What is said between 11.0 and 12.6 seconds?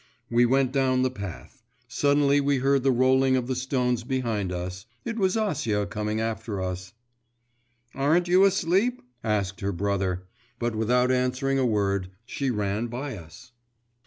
answering a word, she